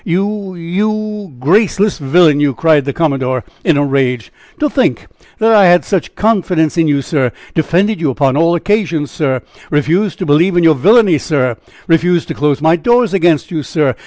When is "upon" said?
8.09-8.35